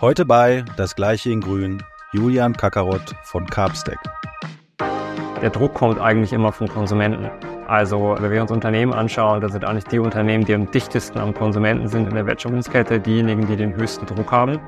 [0.00, 3.98] Heute bei Das Gleiche in Grün, Julian Kakarott von Carbstack.
[5.42, 7.30] Der Druck kommt eigentlich immer vom Konsumenten.
[7.66, 11.34] Also, wenn wir uns Unternehmen anschauen, dann sind eigentlich die Unternehmen, die am dichtesten am
[11.34, 14.58] Konsumenten sind in der Wertschöpfungskette, diejenigen, die den höchsten Druck haben.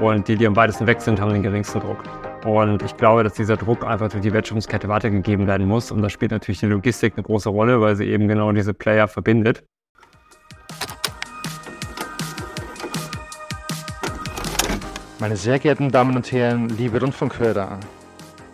[0.00, 2.02] Und die, die am weitesten weg sind, haben den geringsten Druck.
[2.46, 5.90] Und ich glaube, dass dieser Druck einfach durch die Wertschöpfungskette weitergegeben werden muss.
[5.90, 9.06] Und da spielt natürlich die Logistik eine große Rolle, weil sie eben genau diese Player
[9.06, 9.64] verbindet.
[15.20, 17.80] Meine sehr geehrten Damen und Herren, liebe Rundfunkhörer,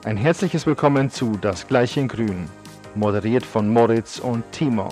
[0.04, 2.48] ein herzliches Willkommen zu Das Gleiche in Grün,
[2.94, 4.88] moderiert von Moritz und Timo.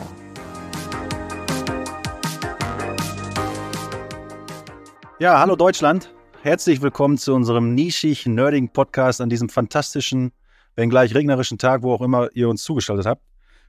[5.18, 6.12] Ja, hallo Deutschland.
[6.42, 10.32] Herzlich willkommen zu unserem nischig nerdigen Podcast an diesem fantastischen,
[10.76, 13.22] wenngleich regnerischen Tag, wo auch immer ihr uns zugeschaltet habt.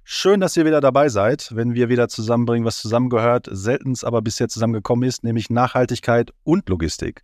[0.03, 4.49] Schön, dass ihr wieder dabei seid, wenn wir wieder zusammenbringen, was zusammengehört, seltens aber bisher
[4.49, 7.23] zusammengekommen ist, nämlich Nachhaltigkeit und Logistik.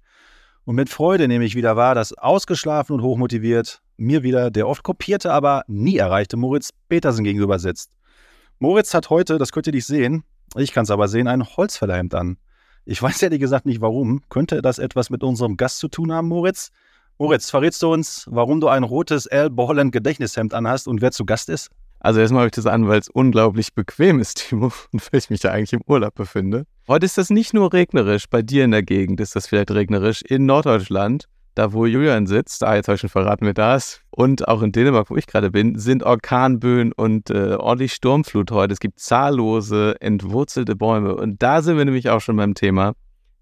[0.66, 4.84] Und mit Freude nehme ich wieder wahr, dass ausgeschlafen und hochmotiviert mir wieder der oft
[4.84, 7.92] kopierte, aber nie erreichte Moritz Petersen gegenüber sitzt.
[8.60, 10.24] Moritz hat heute, das könnt ihr nicht sehen,
[10.56, 12.38] ich kann es aber sehen, ein Holzfällerhemd an.
[12.86, 14.22] Ich weiß ehrlich gesagt nicht warum.
[14.30, 16.72] Könnte das etwas mit unserem Gast zu tun haben, Moritz?
[17.20, 21.26] Moritz, verrätst du uns, warum du ein rotes Al Borland Gedächtnishemd anhast und wer zu
[21.26, 21.70] Gast ist?
[22.00, 25.30] Also erstmal habe ich das an, weil es unglaublich bequem ist, Timo, und weil ich
[25.30, 26.66] mich da eigentlich im Urlaub befinde.
[26.88, 30.22] Heute ist das nicht nur regnerisch, bei dir in der Gegend ist das vielleicht regnerisch,
[30.22, 31.26] in Norddeutschland,
[31.56, 34.62] da wo Julian sitzt, ah, jetzt habe ich schon verraten, wer da ist, und auch
[34.62, 38.74] in Dänemark, wo ich gerade bin, sind Orkanböen und äh, ordentlich Sturmflut heute.
[38.74, 41.16] Es gibt zahllose, entwurzelte Bäume.
[41.16, 42.94] Und da sind wir nämlich auch schon beim Thema.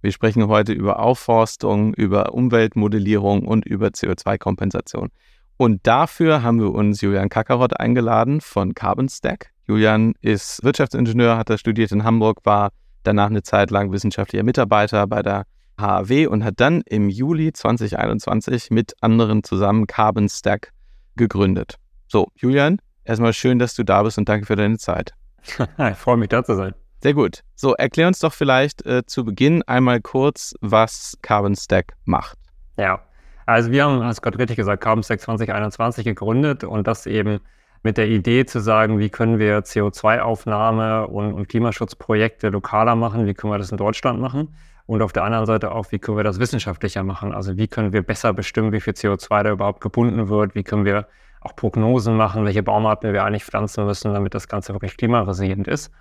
[0.01, 5.09] Wir sprechen heute über Aufforstung, über Umweltmodellierung und über CO2-Kompensation.
[5.57, 9.49] Und dafür haben wir uns Julian Kakarott eingeladen von Carbon Stack.
[9.67, 12.69] Julian ist Wirtschaftsingenieur, hat er studiert in Hamburg, war
[13.03, 15.45] danach eine Zeit lang wissenschaftlicher Mitarbeiter bei der
[15.79, 20.71] HAW und hat dann im Juli 2021 mit anderen zusammen Carbon Stack
[21.15, 21.75] gegründet.
[22.07, 25.13] So, Julian, erstmal schön, dass du da bist und danke für deine Zeit.
[25.59, 26.73] ich freue mich, da zu sein.
[27.01, 27.41] Sehr gut.
[27.55, 32.37] So, erklär uns doch vielleicht äh, zu Beginn einmal kurz, was Carbon Stack macht.
[32.77, 33.01] Ja,
[33.47, 37.39] also wir haben, hast gerade richtig gesagt, Carbon Stack 2021 gegründet und das eben
[37.81, 43.33] mit der Idee zu sagen, wie können wir CO2-Aufnahme und, und Klimaschutzprojekte lokaler machen, wie
[43.33, 44.49] können wir das in Deutschland machen
[44.87, 47.33] und auf der anderen Seite auch, wie können wir das wissenschaftlicher machen?
[47.33, 50.55] Also wie können wir besser bestimmen, wie viel CO2 da überhaupt gebunden wird?
[50.55, 51.07] Wie können wir
[51.41, 55.91] auch Prognosen machen, welche Baumarten wir eigentlich pflanzen müssen, damit das Ganze wirklich klimaresilient ist?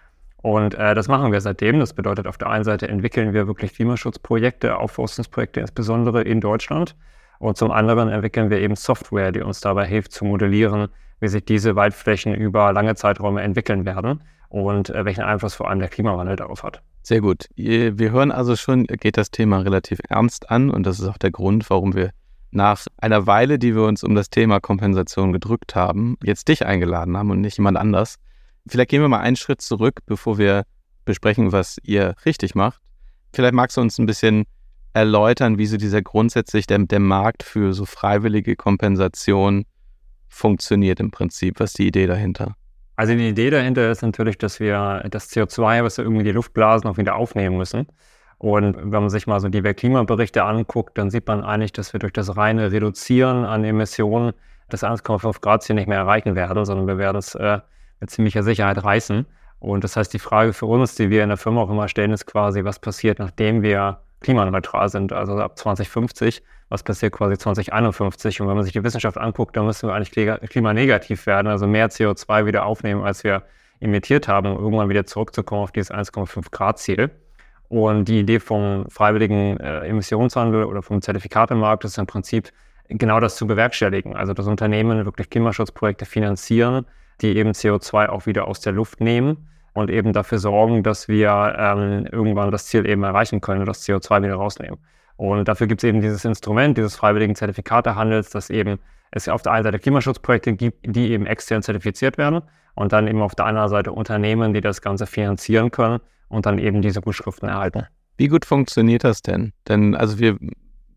[0.40, 1.80] Und äh, das machen wir seitdem.
[1.80, 6.94] Das bedeutet, auf der einen Seite entwickeln wir wirklich Klimaschutzprojekte, Aufforstungsprojekte insbesondere in Deutschland.
[7.38, 10.88] Und zum anderen entwickeln wir eben Software, die uns dabei hilft zu modellieren,
[11.20, 15.80] wie sich diese Waldflächen über lange Zeiträume entwickeln werden und äh, welchen Einfluss vor allem
[15.80, 16.82] der Klimawandel darauf hat.
[17.02, 17.48] Sehr gut.
[17.54, 21.30] Wir hören also schon, geht das Thema relativ ernst an und das ist auch der
[21.30, 22.10] Grund, warum wir
[22.50, 27.16] nach einer Weile, die wir uns um das Thema Kompensation gedrückt haben, jetzt dich eingeladen
[27.16, 28.16] haben und nicht jemand anders.
[28.66, 30.64] Vielleicht gehen wir mal einen Schritt zurück, bevor wir
[31.04, 32.80] besprechen, was ihr richtig macht.
[33.32, 34.44] Vielleicht magst du uns ein bisschen
[34.96, 39.66] erläutern, wie so dieser grundsätzlich der, der Markt für so freiwillige Kompensation
[40.26, 41.60] funktioniert im Prinzip.
[41.60, 42.56] Was ist die Idee dahinter?
[42.96, 46.54] Also die Idee dahinter ist natürlich, dass wir das CO2, was wir irgendwie die Luft
[46.54, 47.86] blasen, auch wieder aufnehmen müssen.
[48.38, 52.00] Und wenn man sich mal so die Weltklimaberichte anguckt, dann sieht man eigentlich, dass wir
[52.00, 54.32] durch das reine Reduzieren an Emissionen
[54.70, 57.60] das 1,5 Grad Ziel nicht mehr erreichen werden, sondern wir werden es äh,
[58.00, 59.26] mit ziemlicher Sicherheit reißen.
[59.58, 62.12] Und das heißt, die Frage für uns, die wir in der Firma auch immer stellen,
[62.12, 68.40] ist quasi, was passiert, nachdem wir klimaneutral sind, also ab 2050, was passiert quasi 2051.
[68.40, 70.10] Und wenn man sich die Wissenschaft anguckt, dann müssen wir eigentlich
[70.50, 73.44] klimanegativ werden, also mehr CO2 wieder aufnehmen, als wir
[73.78, 77.10] emittiert haben, um irgendwann wieder zurückzukommen auf dieses 1,5 Grad Ziel.
[77.68, 82.50] Und die Idee vom freiwilligen äh, Emissionshandel oder vom Zertifikatemarkt ist im Prinzip
[82.88, 84.16] genau das zu bewerkstelligen.
[84.16, 86.86] Also dass Unternehmen wirklich Klimaschutzprojekte finanzieren,
[87.20, 91.54] die eben CO2 auch wieder aus der Luft nehmen und eben dafür sorgen, dass wir
[91.58, 94.78] ähm, irgendwann das Ziel eben erreichen können und das CO2 wieder rausnehmen.
[95.16, 98.78] Und dafür gibt es eben dieses Instrument, dieses freiwilligen Zertifikatehandels, dass eben
[99.10, 102.40] es auf der einen Seite Klimaschutzprojekte gibt, die eben extern zertifiziert werden
[102.74, 106.58] und dann eben auf der anderen Seite Unternehmen, die das Ganze finanzieren können und dann
[106.58, 107.86] eben diese Gutschriften erhalten.
[108.16, 109.52] Wie gut funktioniert das denn?
[109.68, 110.38] Denn also wir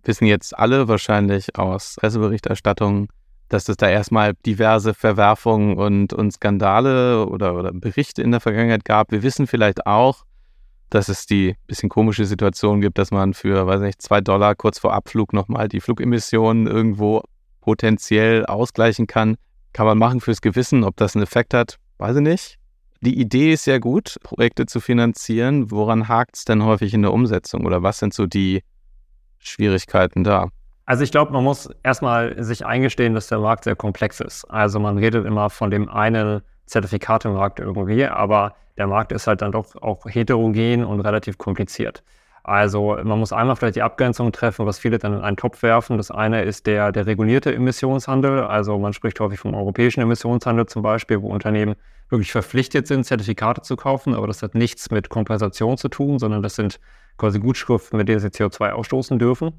[0.05, 3.09] wissen jetzt alle wahrscheinlich aus Presseberichterstattungen,
[3.49, 8.85] dass es da erstmal diverse Verwerfungen und, und Skandale oder, oder Berichte in der Vergangenheit
[8.85, 9.11] gab.
[9.11, 10.23] Wir wissen vielleicht auch,
[10.89, 14.79] dass es die bisschen komische Situation gibt, dass man für, weiß nicht, zwei Dollar kurz
[14.79, 17.23] vor Abflug nochmal die Flugemissionen irgendwo
[17.61, 19.35] potenziell ausgleichen kann.
[19.73, 22.55] Kann man machen fürs Gewissen, ob das einen Effekt hat, weiß ich nicht.
[23.01, 25.71] Die Idee ist sehr gut, Projekte zu finanzieren.
[25.71, 28.61] Woran hakt es denn häufig in der Umsetzung oder was sind so die
[29.37, 30.49] Schwierigkeiten da?
[30.89, 34.45] Also ich glaube, man muss erstmal sich eingestehen, dass der Markt sehr komplex ist.
[34.45, 39.51] Also man redet immer von dem einen Zertifikatemarkt irgendwie, aber der Markt ist halt dann
[39.51, 42.01] doch auch heterogen und relativ kompliziert.
[42.43, 45.97] Also man muss einmal vielleicht die Abgrenzung treffen, was viele dann in einen Topf werfen.
[45.97, 48.45] Das eine ist der, der regulierte Emissionshandel.
[48.45, 51.75] Also man spricht häufig vom europäischen Emissionshandel zum Beispiel, wo Unternehmen
[52.09, 54.15] wirklich verpflichtet sind, Zertifikate zu kaufen.
[54.15, 56.79] Aber das hat nichts mit Kompensation zu tun, sondern das sind
[57.19, 59.53] quasi Gutschriften, mit denen sie CO2 ausstoßen dürfen.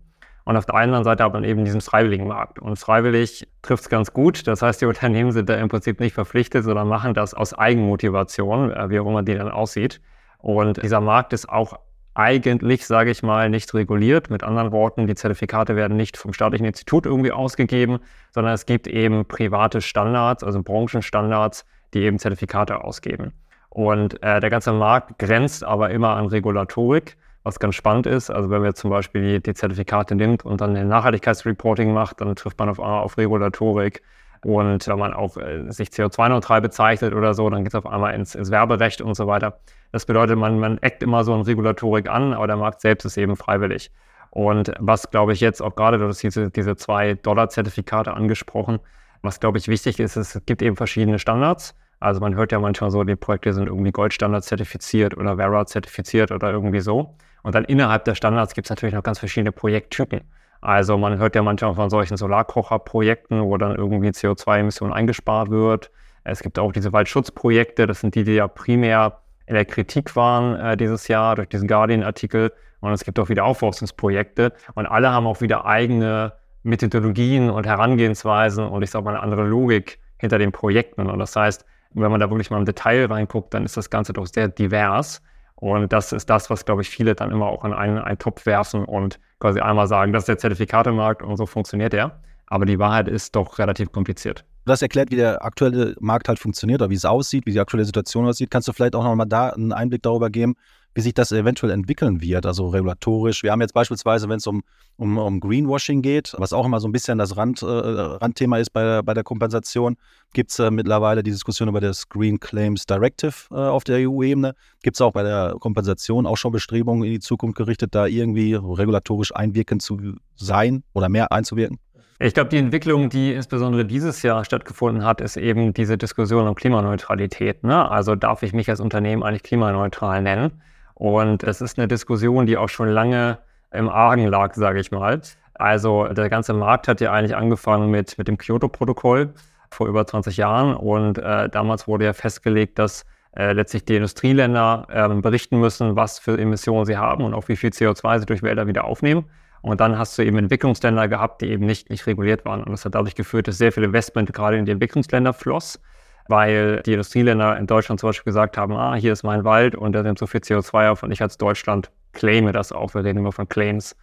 [0.44, 2.58] Und auf der anderen Seite hat man eben diesen freiwilligen Markt.
[2.58, 4.46] Und freiwillig trifft es ganz gut.
[4.46, 8.72] Das heißt, die Unternehmen sind da im Prinzip nicht verpflichtet, sondern machen das aus Eigenmotivation,
[8.72, 10.00] äh, wie auch immer die dann aussieht.
[10.38, 11.78] Und dieser Markt ist auch
[12.14, 14.30] eigentlich, sage ich mal, nicht reguliert.
[14.30, 17.98] Mit anderen Worten, die Zertifikate werden nicht vom staatlichen Institut irgendwie ausgegeben,
[18.32, 21.64] sondern es gibt eben private Standards, also Branchenstandards,
[21.94, 23.32] die eben Zertifikate ausgeben.
[23.68, 28.30] Und äh, der ganze Markt grenzt aber immer an Regulatorik, was ganz spannend ist.
[28.30, 32.58] Also wenn man zum Beispiel die, Zertifikate nimmt und dann ein Nachhaltigkeitsreporting macht, dann trifft
[32.58, 34.02] man auf einmal auf Regulatorik.
[34.42, 38.14] Und wenn man auch äh, sich CO2-neutral bezeichnet oder so, dann geht es auf einmal
[38.14, 39.60] ins, ins Werberecht und so weiter.
[39.92, 43.18] Das bedeutet, man, man eckt immer so eine Regulatorik an, aber der Markt selbst ist
[43.18, 43.90] eben freiwillig.
[44.30, 48.78] Und was, glaube ich, jetzt auch gerade, du hast diese, diese zwei Dollar-Zertifikate angesprochen,
[49.22, 51.74] was, glaube ich, wichtig ist, es gibt eben verschiedene Standards.
[51.98, 56.30] Also man hört ja manchmal so, die Projekte sind irgendwie Goldstandard zertifiziert oder Vera zertifiziert
[56.30, 57.14] oder irgendwie so.
[57.42, 60.20] Und dann innerhalb der Standards gibt es natürlich noch ganz verschiedene Projekttypen.
[60.60, 65.90] Also man hört ja manchmal von solchen Solarkocherprojekten, wo dann irgendwie CO2-Emissionen eingespart wird.
[66.24, 70.54] Es gibt auch diese Waldschutzprojekte, das sind die, die ja primär in der Kritik waren
[70.60, 72.52] äh, dieses Jahr durch diesen Guardian-Artikel.
[72.80, 74.52] Und es gibt auch wieder Aufforstungsprojekte.
[74.74, 76.32] Und alle haben auch wieder eigene
[76.62, 81.08] Methodologien und Herangehensweisen und ich sage mal eine andere Logik hinter den Projekten.
[81.08, 81.64] Und das heißt,
[81.94, 85.22] wenn man da wirklich mal im Detail reinguckt, dann ist das Ganze doch sehr divers.
[85.60, 88.46] Und das ist das, was, glaube ich, viele dann immer auch in einen, einen Topf
[88.46, 92.20] werfen und quasi einmal sagen, das ist der Zertifikatemarkt und so funktioniert er.
[92.46, 96.80] Aber die Wahrheit ist doch relativ kompliziert das erklärt, wie der aktuelle Markt halt funktioniert
[96.80, 98.50] oder wie es aussieht, wie die aktuelle Situation aussieht.
[98.50, 100.54] Kannst du vielleicht auch nochmal da einen Einblick darüber geben,
[100.94, 103.42] wie sich das eventuell entwickeln wird, also regulatorisch.
[103.42, 104.62] Wir haben jetzt beispielsweise, wenn es um,
[104.96, 108.70] um, um Greenwashing geht, was auch immer so ein bisschen das Rand, äh, Randthema ist
[108.70, 109.96] bei, bei der Kompensation,
[110.32, 114.54] gibt es äh, mittlerweile die Diskussion über das Green Claims Directive äh, auf der EU-Ebene.
[114.82, 118.54] Gibt es auch bei der Kompensation auch schon Bestrebungen in die Zukunft gerichtet, da irgendwie
[118.54, 121.78] regulatorisch einwirkend zu sein oder mehr einzuwirken?
[122.22, 126.54] Ich glaube, die Entwicklung, die insbesondere dieses Jahr stattgefunden hat, ist eben diese Diskussion um
[126.54, 127.64] Klimaneutralität.
[127.64, 127.90] Ne?
[127.90, 130.60] Also darf ich mich als Unternehmen eigentlich klimaneutral nennen?
[131.00, 133.38] Und das ist eine Diskussion, die auch schon lange
[133.72, 135.22] im Argen lag, sage ich mal.
[135.54, 139.32] Also der ganze Markt hat ja eigentlich angefangen mit, mit dem Kyoto-Protokoll
[139.70, 140.76] vor über 20 Jahren.
[140.76, 146.18] Und äh, damals wurde ja festgelegt, dass äh, letztlich die Industrieländer äh, berichten müssen, was
[146.18, 149.24] für Emissionen sie haben und auch wie viel CO2 sie durch Wälder wieder aufnehmen.
[149.62, 152.62] Und dann hast du eben Entwicklungsländer gehabt, die eben nicht, nicht reguliert waren.
[152.62, 155.80] Und das hat dadurch geführt, dass sehr viel Investment gerade in die Entwicklungsländer floss,
[156.28, 159.92] weil die Industrieländer in Deutschland zum Beispiel gesagt haben, ah, hier ist mein Wald und
[159.92, 162.94] da nimmt so viel CO2 auf und ich als Deutschland claime das auch.
[162.94, 163.96] Wir reden immer von Claims.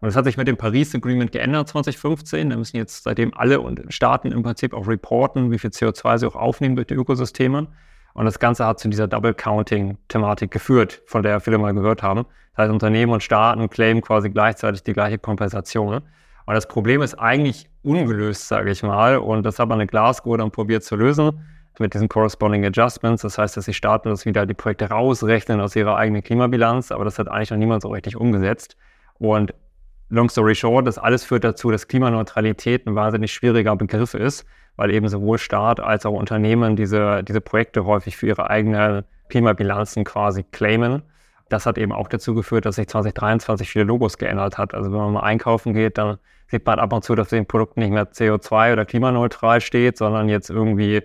[0.00, 2.50] Und das hat sich mit dem Paris Agreement geändert 2015.
[2.50, 6.34] Da müssen jetzt seitdem alle Staaten im Prinzip auch reporten, wie viel CO2 sie auch
[6.34, 7.68] aufnehmen durch die Ökosysteme.
[8.14, 12.26] Und das Ganze hat zu dieser Double Counting-Thematik geführt, von der viele mal gehört haben.
[12.56, 16.02] Das heißt, Unternehmen und Staaten claimen quasi gleichzeitig die gleiche Kompensation.
[16.46, 19.18] Und das Problem ist eigentlich ungelöst, sage ich mal.
[19.18, 21.44] Und das hat man in Glasgow dann probiert zu lösen
[21.78, 23.22] mit diesen Corresponding Adjustments.
[23.22, 26.92] Das heißt, dass die Staaten das wieder die Projekte rausrechnen aus ihrer eigenen Klimabilanz.
[26.92, 28.76] Aber das hat eigentlich noch niemand so richtig umgesetzt.
[29.18, 29.54] Und
[30.08, 34.90] long story short, das alles führt dazu, dass Klimaneutralität ein wahnsinnig schwieriger Begriff ist weil
[34.90, 40.44] eben sowohl Staat als auch Unternehmen diese, diese Projekte häufig für ihre eigenen Klimabilanzen quasi
[40.44, 41.02] claimen.
[41.48, 44.74] Das hat eben auch dazu geführt, dass sich 2023 viele Logos geändert hat.
[44.74, 47.76] Also wenn man mal einkaufen geht, dann sieht man ab und zu, dass dem Produkt
[47.76, 51.02] nicht mehr CO2 oder klimaneutral steht, sondern jetzt irgendwie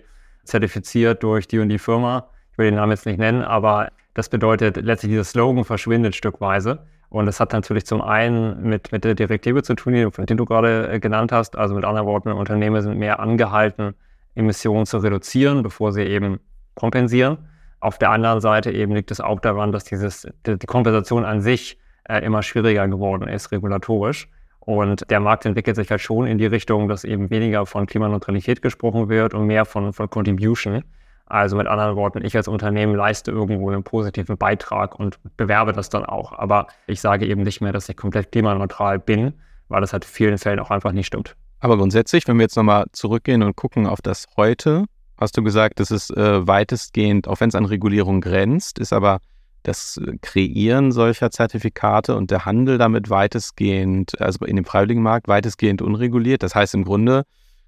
[0.48, 2.28] zertifiziert durch die und die Firma.
[2.52, 6.80] Ich will den Namen jetzt nicht nennen, aber das bedeutet letztlich, dieser Slogan verschwindet stückweise.
[7.10, 10.92] Und das hat natürlich zum einen mit, mit der Direktive zu tun, die, du gerade
[10.92, 11.56] äh, genannt hast.
[11.56, 13.94] Also mit anderen Worten, Unternehmen sind mehr angehalten,
[14.34, 16.40] Emissionen zu reduzieren, bevor sie eben
[16.74, 17.38] kompensieren.
[17.80, 21.40] Auf der anderen Seite eben liegt es auch daran, dass dieses, die, die Kompensation an
[21.40, 24.28] sich äh, immer schwieriger geworden ist, regulatorisch.
[24.68, 28.60] Und der Markt entwickelt sich halt schon in die Richtung, dass eben weniger von Klimaneutralität
[28.60, 30.84] gesprochen wird und mehr von, von Contribution.
[31.24, 35.88] Also mit anderen Worten, ich als Unternehmen leiste irgendwo einen positiven Beitrag und bewerbe das
[35.88, 36.32] dann auch.
[36.32, 39.32] Aber ich sage eben nicht mehr, dass ich komplett klimaneutral bin,
[39.68, 41.34] weil das halt in vielen Fällen auch einfach nicht stimmt.
[41.60, 44.84] Aber grundsätzlich, wenn wir jetzt nochmal zurückgehen und gucken auf das heute,
[45.16, 49.20] hast du gesagt, das ist äh, weitestgehend, auch wenn es an Regulierung grenzt, ist aber
[49.62, 55.82] das Kreieren solcher Zertifikate und der Handel damit weitestgehend, also in dem freiwilligen Markt weitestgehend
[55.82, 56.42] unreguliert.
[56.42, 57.24] Das heißt im Grunde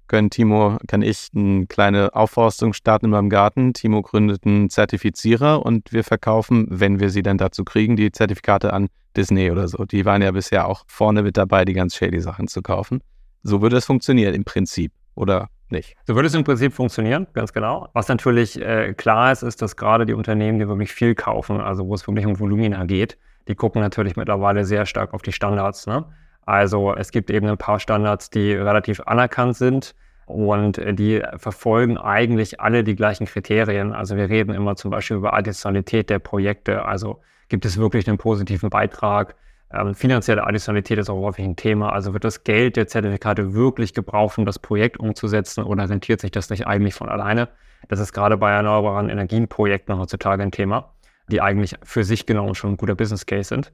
[0.07, 3.73] können Timo, kann ich eine kleine Aufforstung starten in meinem Garten.
[3.73, 8.73] Timo gründet einen Zertifizierer und wir verkaufen, wenn wir sie dann dazu kriegen, die Zertifikate
[8.73, 9.85] an Disney oder so.
[9.85, 12.99] Die waren ja bisher auch vorne mit dabei, die ganz shady Sachen zu kaufen.
[13.43, 15.95] So würde es funktionieren im Prinzip, oder nicht?
[16.05, 17.89] So würde es im Prinzip funktionieren, ganz genau.
[17.93, 21.87] Was natürlich äh, klar ist, ist, dass gerade die Unternehmen, die wirklich viel kaufen, also
[21.87, 25.87] wo es wirklich um Volumina geht, die gucken natürlich mittlerweile sehr stark auf die Standards.
[25.87, 26.05] Ne?
[26.45, 31.97] Also es gibt eben ein paar Standards, die relativ anerkannt sind und äh, die verfolgen
[31.97, 33.93] eigentlich alle die gleichen Kriterien.
[33.93, 36.85] Also wir reden immer zum Beispiel über Additionalität der Projekte.
[36.85, 39.35] Also gibt es wirklich einen positiven Beitrag?
[39.73, 41.93] Ähm, finanzielle Additionalität ist auch häufig ein Thema.
[41.93, 46.31] Also wird das Geld der Zertifikate wirklich gebraucht, um das Projekt umzusetzen oder rentiert sich
[46.31, 47.49] das nicht eigentlich von alleine?
[47.87, 50.93] Das ist gerade bei erneuerbaren Energienprojekten heutzutage ein Thema,
[51.31, 53.71] die eigentlich für sich genommen schon ein guter Business Case sind.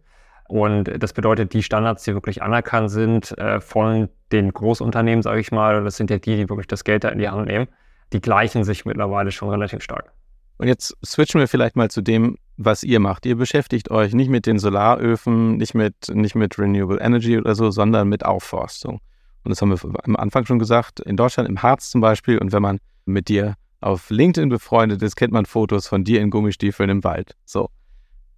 [0.47, 5.51] Und das bedeutet, die Standards, die wirklich anerkannt sind äh, von den Großunternehmen, sage ich
[5.51, 7.67] mal, das sind ja die, die wirklich das Geld da in die Hand nehmen,
[8.13, 10.13] die gleichen sich mittlerweile schon relativ stark.
[10.57, 13.25] Und jetzt switchen wir vielleicht mal zu dem, was ihr macht.
[13.25, 17.71] Ihr beschäftigt euch nicht mit den Solaröfen, nicht mit, nicht mit Renewable Energy oder so,
[17.71, 18.99] sondern mit Aufforstung.
[19.43, 22.37] Und das haben wir am Anfang schon gesagt, in Deutschland, im Harz zum Beispiel.
[22.39, 26.31] Und wenn man mit dir auf LinkedIn befreundet ist, kennt man Fotos von dir in
[26.31, 27.35] Gummistiefeln im Wald.
[27.45, 27.69] So.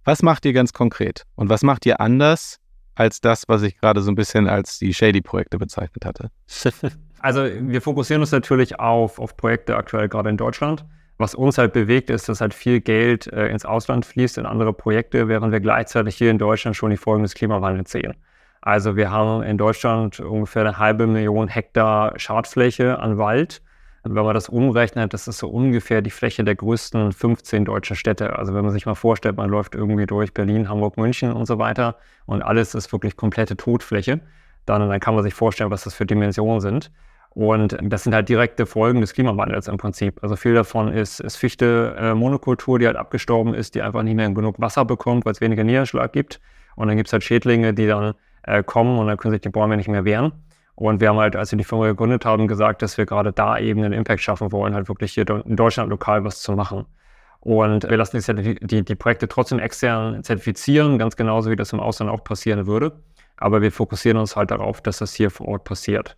[0.04, 1.24] Was macht ihr ganz konkret?
[1.34, 2.58] Und was macht ihr anders
[2.94, 6.30] als das, was ich gerade so ein bisschen als die Shady-Projekte bezeichnet hatte?
[7.22, 10.86] Also wir fokussieren uns natürlich auf, auf Projekte aktuell gerade in Deutschland.
[11.20, 14.72] Was uns halt bewegt, ist, dass halt viel Geld äh, ins Ausland fließt, in andere
[14.72, 18.14] Projekte, während wir gleichzeitig hier in Deutschland schon die Folgen des Klimawandels sehen.
[18.62, 23.60] Also wir haben in Deutschland ungefähr eine halbe Million Hektar Schadfläche an Wald.
[24.02, 27.96] Und wenn man das umrechnet, das ist so ungefähr die Fläche der größten 15 deutschen
[27.96, 28.38] Städte.
[28.38, 31.58] Also wenn man sich mal vorstellt, man läuft irgendwie durch Berlin, Hamburg, München und so
[31.58, 34.22] weiter und alles ist wirklich komplette Todfläche,
[34.64, 36.90] dann, dann kann man sich vorstellen, was das für Dimensionen sind.
[37.32, 40.18] Und das sind halt direkte Folgen des Klimawandels im Prinzip.
[40.22, 44.16] Also viel davon ist, ist Fichte, äh, Monokultur, die halt abgestorben ist, die einfach nicht
[44.16, 46.40] mehr genug Wasser bekommt, weil es weniger Niederschlag gibt.
[46.74, 49.48] Und dann gibt es halt Schädlinge, die dann äh, kommen und dann können sich die
[49.48, 50.32] Bäume nicht mehr wehren.
[50.74, 53.58] Und wir haben halt, als wir die Firma gegründet haben, gesagt, dass wir gerade da
[53.58, 56.86] eben einen Impact schaffen wollen, halt wirklich hier in Deutschland lokal was zu machen.
[57.40, 61.80] Und wir lassen die, die, die Projekte trotzdem extern zertifizieren, ganz genauso wie das im
[61.80, 62.92] Ausland auch passieren würde.
[63.36, 66.16] Aber wir fokussieren uns halt darauf, dass das hier vor Ort passiert.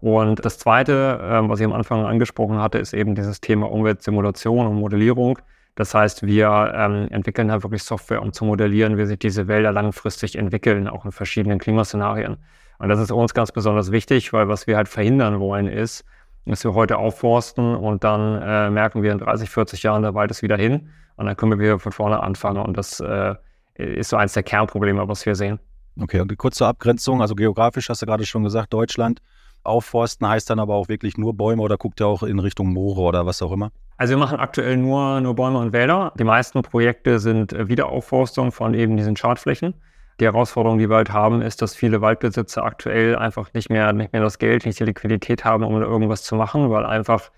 [0.00, 4.66] Und das Zweite, ähm, was ich am Anfang angesprochen hatte, ist eben dieses Thema Umweltsimulation
[4.66, 5.38] und Modellierung.
[5.74, 9.72] Das heißt, wir ähm, entwickeln halt wirklich Software, um zu modellieren, wie sich diese Wälder
[9.72, 12.38] langfristig entwickeln, auch in verschiedenen Klimaszenarien.
[12.78, 16.04] Und das ist uns ganz besonders wichtig, weil was wir halt verhindern wollen, ist,
[16.46, 20.30] dass wir heute aufforsten und dann äh, merken wir in 30, 40 Jahren, der Wald
[20.30, 22.62] ist wieder hin und dann können wir wieder von vorne anfangen.
[22.62, 23.34] Und das äh,
[23.74, 25.60] ist so eins der Kernprobleme, was wir sehen.
[26.00, 29.20] Okay, und kurze Abgrenzung, also geografisch hast du gerade schon gesagt, Deutschland.
[29.62, 33.00] Aufforsten heißt dann aber auch wirklich nur Bäume oder guckt ihr auch in Richtung Moore
[33.02, 33.70] oder was auch immer?
[33.96, 36.12] Also wir machen aktuell nur, nur Bäume und Wälder.
[36.18, 39.74] Die meisten Projekte sind äh, Wiederaufforstung von eben diesen Schadflächen.
[40.20, 44.12] Die Herausforderung, die wir halt haben, ist, dass viele Waldbesitzer aktuell einfach nicht mehr, nicht
[44.12, 47.30] mehr das Geld, nicht die Liquidität haben, um irgendwas zu machen, weil einfach,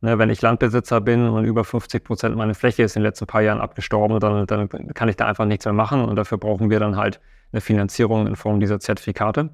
[0.00, 3.26] ne, wenn ich Landbesitzer bin und über 50 Prozent meiner Fläche ist in den letzten
[3.26, 6.70] paar Jahren abgestorben, dann, dann kann ich da einfach nichts mehr machen und dafür brauchen
[6.70, 7.20] wir dann halt
[7.52, 9.50] eine Finanzierung in Form dieser Zertifikate.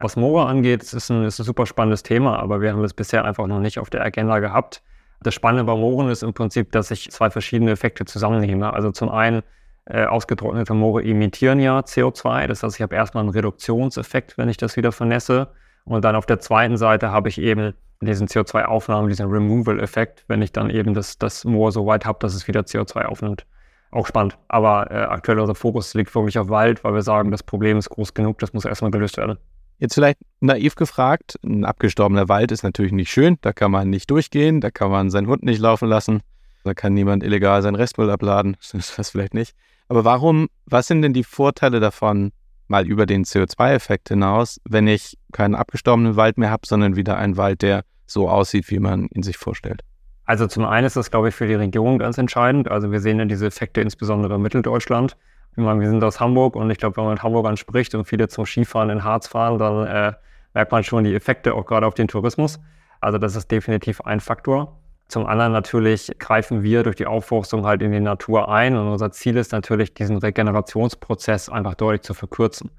[0.00, 3.24] Was Mora angeht, ist ein, ist ein super spannendes Thema, aber wir haben es bisher
[3.24, 4.82] einfach noch nicht auf der Agenda gehabt.
[5.20, 8.72] Das Spannende bei Mooren ist im Prinzip, dass ich zwei verschiedene Effekte zusammennehme.
[8.72, 9.42] Also zum einen
[9.86, 12.46] äh, ausgetrocknete Moore imitieren ja CO2.
[12.46, 15.48] Das heißt, ich habe erstmal einen Reduktionseffekt, wenn ich das wieder vernässe.
[15.84, 20.52] Und dann auf der zweiten Seite habe ich eben diesen CO2-Aufnahme, diesen Removal-Effekt, wenn ich
[20.52, 23.46] dann eben das, das Moor so weit habe, dass es wieder CO2 aufnimmt.
[23.90, 24.38] Auch spannend.
[24.46, 27.88] Aber äh, aktuell unser Fokus liegt wirklich auf Wald, weil wir sagen, das Problem ist
[27.90, 29.38] groß genug, das muss erstmal gelöst werden.
[29.78, 34.10] Jetzt vielleicht naiv gefragt, ein abgestorbener Wald ist natürlich nicht schön, da kann man nicht
[34.10, 36.20] durchgehen, da kann man seinen Hund nicht laufen lassen,
[36.64, 39.54] da kann niemand illegal seinen Restmüll abladen, das vielleicht nicht.
[39.88, 42.32] Aber warum, was sind denn die Vorteile davon,
[42.66, 47.36] mal über den CO2-Effekt hinaus, wenn ich keinen abgestorbenen Wald mehr habe, sondern wieder einen
[47.36, 49.82] Wald, der so aussieht, wie man ihn sich vorstellt?
[50.24, 52.70] Also zum einen ist das, glaube ich, für die Region ganz entscheidend.
[52.70, 55.16] Also wir sehen ja diese Effekte insbesondere in Mitteldeutschland.
[55.56, 58.46] Wir sind aus Hamburg und ich glaube, wenn man mit Hamburgern spricht und viele zum
[58.46, 60.12] Skifahren in Harz fahren, dann äh,
[60.54, 62.60] merkt man schon die Effekte auch gerade auf den Tourismus.
[63.00, 64.78] Also das ist definitiv ein Faktor.
[65.08, 69.10] Zum anderen natürlich greifen wir durch die Aufforstung halt in die Natur ein und unser
[69.10, 72.70] Ziel ist natürlich, diesen Regenerationsprozess einfach deutlich zu verkürzen.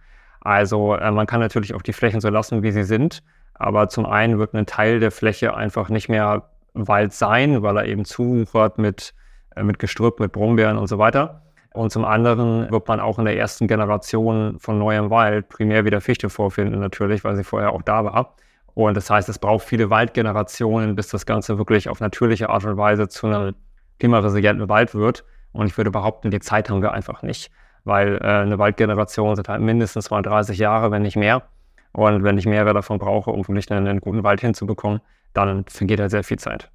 [0.41, 3.23] Also äh, man kann natürlich auch die Flächen so lassen, wie sie sind,
[3.55, 7.85] aber zum einen wird ein Teil der Fläche einfach nicht mehr Wald sein, weil er
[7.85, 9.13] eben zuwuchert mit,
[9.55, 11.41] äh, mit Gestrüpp, mit Brombeeren und so weiter.
[11.73, 16.01] Und zum anderen wird man auch in der ersten Generation von neuem Wald primär wieder
[16.01, 18.35] Fichte vorfinden, natürlich, weil sie vorher auch da war.
[18.73, 22.77] Und das heißt, es braucht viele Waldgenerationen, bis das Ganze wirklich auf natürliche Art und
[22.77, 23.55] Weise zu einem
[23.99, 25.25] klimaresilienten Wald wird.
[25.51, 27.51] Und ich würde behaupten, die Zeit haben wir einfach nicht,
[27.83, 31.43] weil äh, eine Waldgeneration sind halt mindestens mal 30 Jahre, wenn nicht mehr.
[31.91, 35.01] Und wenn ich mehrere davon brauche, um wirklich einen, einen guten Wald hinzubekommen,
[35.33, 36.71] dann vergeht halt sehr viel Zeit.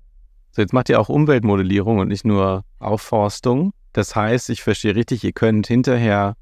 [0.50, 3.72] So, jetzt macht ihr auch Umweltmodellierung und nicht nur Aufforstung.
[3.94, 6.36] Das heißt, ich verstehe richtig, ihr könnt hinterher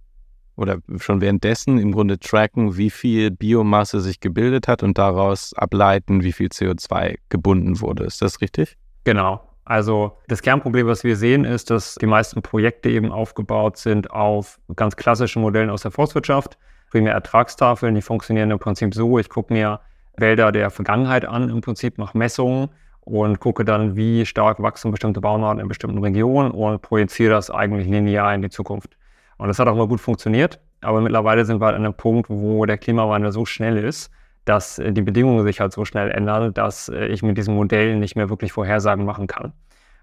[0.57, 6.23] oder schon währenddessen im Grunde tracken, wie viel Biomasse sich gebildet hat und daraus ableiten,
[6.23, 8.05] wie viel CO2 gebunden wurde.
[8.05, 8.77] Ist das richtig?
[9.05, 9.47] Genau.
[9.65, 14.59] Also das Kernproblem, was wir sehen, ist, dass die meisten Projekte eben aufgebaut sind auf
[14.75, 16.59] ganz klassischen Modellen aus der Forstwirtschaft.
[16.91, 19.81] Primär Ertragstafeln, die funktionieren im Prinzip so, ich gucke mir
[20.17, 22.71] Wälder der Vergangenheit an, im Prinzip nach Messungen
[23.05, 27.89] und gucke dann, wie stark wachsen bestimmte Baumarten in bestimmten Regionen und projiziere das eigentlich
[27.89, 28.97] linear in die Zukunft.
[29.39, 32.31] Und das hat auch mal gut funktioniert, aber mittlerweile sind wir halt an einem Punkt,
[32.31, 34.11] wo der Klimawandel so schnell ist,
[34.45, 38.01] dass äh, die Bedingungen sich halt so schnell ändern, dass äh, ich mit diesen Modellen
[38.01, 39.53] nicht mehr wirklich Vorhersagen machen kann.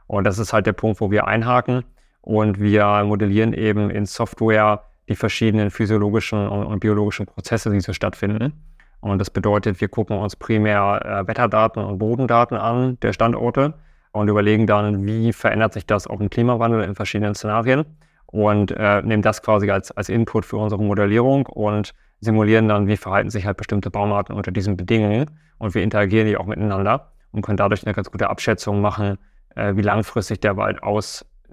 [0.08, 1.84] Und das ist halt der Punkt, wo wir einhaken
[2.22, 8.54] und wir modellieren eben in Software die verschiedenen physiologischen und, biologischen Prozesse, die so stattfinden.
[9.02, 13.74] Und das bedeutet, wir gucken uns primär äh, Wetterdaten und Bodendaten an der Standorte
[14.12, 17.86] und überlegen dann, wie verändert sich das auf den Klimawandel in verschiedenen Szenarien
[18.26, 22.98] und äh, nehmen das quasi als, als Input für unsere Modellierung und simulieren dann, wie
[22.98, 27.42] verhalten sich halt bestimmte Baumarten unter diesen Bedingungen und wir interagieren die auch miteinander und
[27.42, 29.18] können dadurch eine ganz gute Abschätzung machen,
[29.56, 30.84] äh, wie langfristig der Wald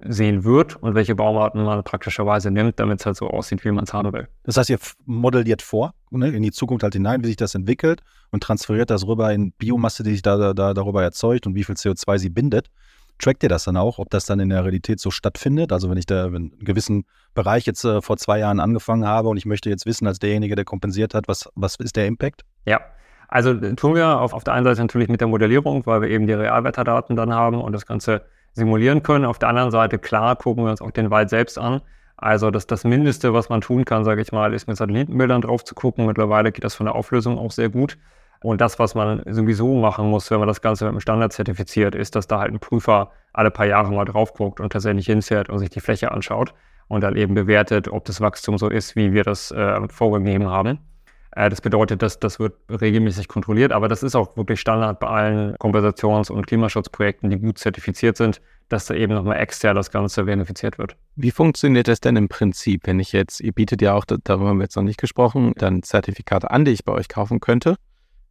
[0.04, 3.84] aussehen wird und welche Baumarten man praktischerweise nimmt, damit es halt so aussieht, wie man
[3.84, 4.28] es haben will.
[4.44, 8.02] Das heißt, ihr modelliert vor, ne, in die Zukunft halt hinein, wie sich das entwickelt
[8.30, 11.74] und transferiert das rüber in Biomasse, die sich da, da darüber erzeugt und wie viel
[11.74, 12.68] CO2 sie bindet.
[13.18, 15.72] Trackt ihr das dann auch, ob das dann in der Realität so stattfindet?
[15.72, 19.30] Also wenn ich da in einem gewissen Bereich jetzt äh, vor zwei Jahren angefangen habe
[19.30, 22.42] und ich möchte jetzt wissen, als derjenige, der kompensiert hat, was, was ist der Impact?
[22.66, 22.80] Ja,
[23.28, 26.26] also tun wir auf, auf der einen Seite natürlich mit der Modellierung, weil wir eben
[26.26, 28.22] die Realwetterdaten dann haben und das Ganze
[28.56, 29.24] simulieren können.
[29.24, 31.82] Auf der anderen Seite, klar, gucken wir uns auch den Wald selbst an.
[32.16, 35.62] Also das, das Mindeste, was man tun kann, sage ich mal, ist mit Satellitenbildern drauf
[35.62, 36.06] zu gucken.
[36.06, 37.98] Mittlerweile geht das von der Auflösung auch sehr gut.
[38.42, 41.94] Und das, was man sowieso machen muss, wenn man das Ganze mit dem Standard zertifiziert,
[41.94, 45.50] ist, dass da halt ein Prüfer alle paar Jahre mal drauf guckt und tatsächlich hinfährt
[45.50, 46.54] und sich die Fläche anschaut
[46.88, 50.78] und dann eben bewertet, ob das Wachstum so ist, wie wir das äh, vorgegeben haben.
[51.36, 55.06] Äh, das bedeutet, dass das wird regelmäßig kontrolliert, aber das ist auch wirklich Standard bei
[55.06, 60.24] allen Kompensations- und Klimaschutzprojekten, die gut zertifiziert sind, dass da eben nochmal extern das Ganze
[60.24, 60.96] verifiziert wird.
[61.14, 64.58] Wie funktioniert das denn im Prinzip, wenn ich jetzt, ihr bietet ja auch, darüber haben
[64.58, 67.76] wir jetzt noch nicht gesprochen, dann Zertifikate an, die ich bei euch kaufen könnte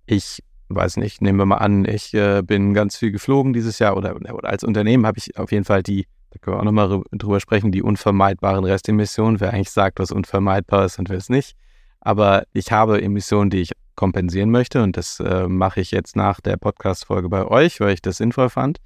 [0.06, 3.96] ich weiß nicht, nehmen wir mal an, ich äh, bin ganz viel geflogen dieses Jahr
[3.98, 7.02] oder, oder als Unternehmen habe ich auf jeden Fall die, da können wir auch nochmal
[7.12, 9.40] drüber sprechen, die unvermeidbaren Restemissionen.
[9.40, 11.56] Wer eigentlich sagt, was unvermeidbar ist und wer es nicht.
[12.06, 16.40] Aber ich habe Emissionen, die ich kompensieren möchte und das äh, mache ich jetzt nach
[16.40, 18.78] der Podcast-Folge bei euch, weil ich das sinnvoll fand.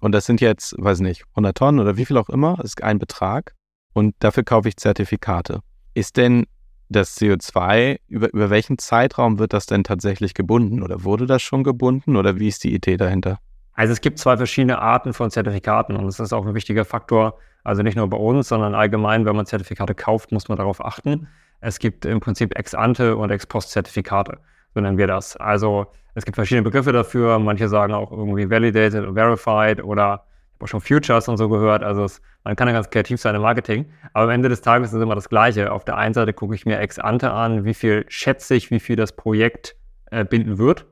[0.00, 2.98] Und das sind jetzt, weiß nicht, 100 Tonnen oder wie viel auch immer, ist ein
[2.98, 3.54] Betrag.
[3.92, 5.60] Und dafür kaufe ich Zertifikate.
[5.92, 6.46] Ist denn
[6.88, 11.64] das CO2, über, über welchen Zeitraum wird das denn tatsächlich gebunden oder wurde das schon
[11.64, 13.40] gebunden oder wie ist die Idee dahinter?
[13.74, 17.38] Also es gibt zwei verschiedene Arten von Zertifikaten und das ist auch ein wichtiger Faktor,
[17.62, 21.28] also nicht nur bei uns, sondern allgemein, wenn man Zertifikate kauft, muss man darauf achten.
[21.64, 24.36] Es gibt im Prinzip Ex-ante und Ex-post-Zertifikate,
[24.74, 25.34] so nennen wir das.
[25.38, 30.26] Also es gibt verschiedene Begriffe dafür, manche sagen auch irgendwie validated und verified oder habe
[30.60, 31.82] auch schon Futures und so gehört.
[31.82, 33.86] Also es, man kann ja ganz kreativ sein im Marketing.
[34.12, 35.72] Aber am Ende des Tages ist es immer das Gleiche.
[35.72, 38.78] Auf der einen Seite gucke ich mir ex ante an, wie viel schätze ich, wie
[38.78, 39.74] viel das Projekt
[40.10, 40.84] äh, binden wird.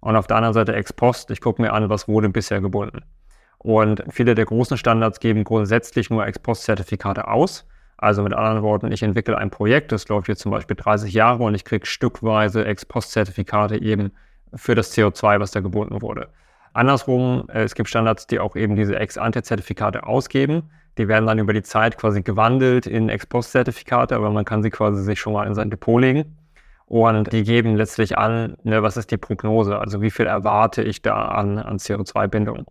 [0.00, 3.02] Und auf der anderen Seite ex post, ich gucke mir an, was wurde bisher gebunden.
[3.58, 7.66] Und viele der großen Standards geben grundsätzlich nur ex post Zertifikate aus.
[7.96, 11.42] Also mit anderen Worten, ich entwickle ein Projekt, das läuft jetzt zum Beispiel 30 Jahre
[11.42, 14.12] und ich kriege stückweise ex post Zertifikate eben
[14.54, 16.28] für das CO2, was da gebunden wurde.
[16.72, 20.70] Andersrum, äh, es gibt Standards, die auch eben diese Ex-Ante-Zertifikate ausgeben.
[20.98, 25.02] Die werden dann über die Zeit quasi gewandelt in Ex-Post-Zertifikate, aber man kann sie quasi
[25.02, 26.36] sich schon mal in sein Depot legen.
[26.86, 31.00] Und die geben letztlich an, ne, was ist die Prognose, also wie viel erwarte ich
[31.00, 32.66] da an, an CO2-Bindung.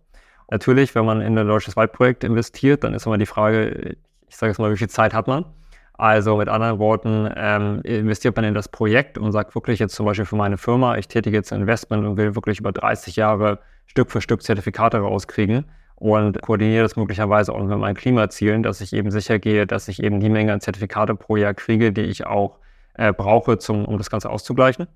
[0.50, 3.96] Natürlich, wenn man in ein deutsches Waldprojekt investiert, dann ist immer die Frage,
[4.34, 5.44] ich sage jetzt mal, wie viel Zeit hat man?
[5.92, 10.06] Also mit anderen Worten, ähm, investiert man in das Projekt und sagt wirklich jetzt zum
[10.06, 13.60] Beispiel für meine Firma, ich tätige jetzt ein Investment und will wirklich über 30 Jahre
[13.86, 18.92] Stück für Stück Zertifikate rauskriegen und koordiniere das möglicherweise auch mit meinen Klimazielen, dass ich
[18.92, 22.26] eben sicher gehe, dass ich eben die Menge an Zertifikate pro Jahr kriege, die ich
[22.26, 22.58] auch
[22.94, 24.88] äh, brauche, zum, um das Ganze auszugleichen.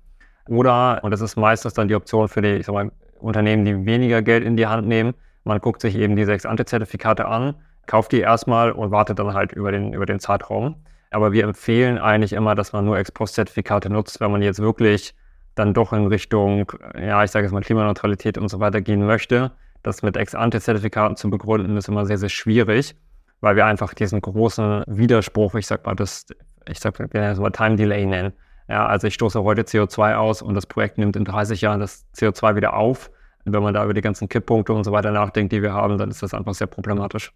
[0.49, 3.85] Oder, und das ist meistens dann die Option für die ich sag mal, Unternehmen, die
[3.85, 5.13] weniger Geld in die Hand nehmen,
[5.45, 7.55] man guckt sich eben die sechs Ante-Zertifikate an,
[7.89, 10.75] kauft die erstmal und wartet dann halt über den, über den Zeitraum.
[11.09, 15.15] Aber wir empfehlen eigentlich immer, dass man nur Ex-Post-Zertifikate nutzt, wenn man jetzt wirklich
[15.55, 19.51] dann doch in Richtung, ja, ich sage jetzt mal Klimaneutralität und so weiter gehen möchte.
[19.81, 22.95] Das mit Ex-Ante-Zertifikaten zu begründen, ist immer sehr, sehr schwierig,
[23.41, 26.27] weil wir einfach diesen großen Widerspruch, ich sag mal, das,
[26.67, 28.33] ich sag mal, Time Delay nennen.
[28.67, 32.05] Ja, also ich stoße heute CO2 aus und das Projekt nimmt in 30 Jahren das
[32.15, 33.09] CO2 wieder auf.
[33.45, 35.97] Und wenn man da über die ganzen Kipppunkte und so weiter nachdenkt, die wir haben,
[35.97, 37.33] dann ist das einfach sehr problematisch.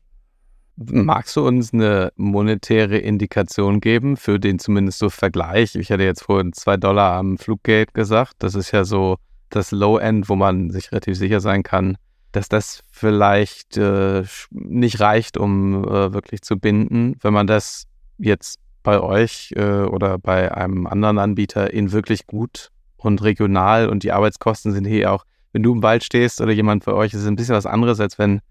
[0.76, 5.76] Magst du uns eine monetäre Indikation geben für den zumindest so Vergleich?
[5.76, 8.34] Ich hatte jetzt vorhin zwei Dollar am Fluggate gesagt.
[8.40, 9.18] Das ist ja so
[9.50, 11.98] das Low-End, wo man sich relativ sicher sein kann,
[12.32, 17.18] dass das vielleicht äh, nicht reicht, um äh, wirklich zu binden.
[17.22, 17.86] Wenn man das
[18.18, 24.02] jetzt bei euch äh, oder bei einem anderen Anbieter in wirklich gut und regional und
[24.02, 27.22] die Arbeitskosten sind hier auch, wenn du im Wald stehst oder jemand bei euch, ist
[27.22, 28.42] es ein bisschen was anderes, als wenn